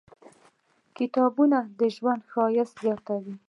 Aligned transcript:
•کتابونه، 0.97 1.59
د 1.79 1.81
ژوند 1.95 2.21
ښایست 2.31 2.75
زیاتوي. 2.83 3.35